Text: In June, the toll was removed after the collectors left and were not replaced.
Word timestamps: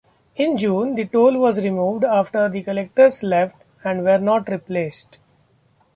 In 0.35 0.57
June, 0.57 0.95
the 0.95 1.05
toll 1.05 1.37
was 1.37 1.63
removed 1.63 2.03
after 2.03 2.49
the 2.49 2.63
collectors 2.63 3.21
left 3.21 3.57
and 3.83 4.03
were 4.03 4.17
not 4.17 4.49
replaced. 4.49 5.19